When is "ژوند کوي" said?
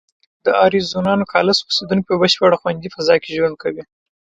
3.37-3.83